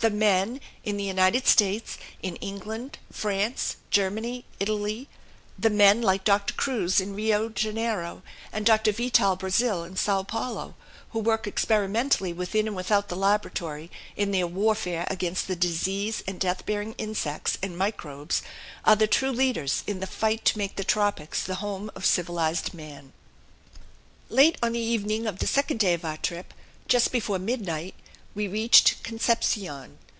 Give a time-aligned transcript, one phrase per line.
[0.00, 5.08] The men, in the United States, in England, France, Germany, Italy
[5.58, 8.22] the men like Doctor Cruz in Rio Janeiro
[8.52, 10.76] and Doctor Vital Brazil in Sao Paulo
[11.10, 16.38] who work experimentally within and without the laboratory in their warfare against the disease and
[16.38, 18.40] death bearing insects and microbes,
[18.84, 22.72] are the true leaders in the fight to make the tropics the home of civilized
[22.72, 23.12] man.
[24.28, 26.54] Late on the evening of the second day of our trip,
[26.86, 27.96] just before midnight,
[28.34, 29.98] we reached Concepcion.